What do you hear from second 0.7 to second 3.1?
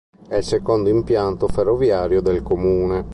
impianto ferroviario del comune.